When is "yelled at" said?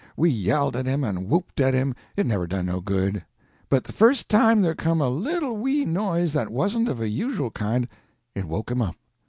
0.31-0.87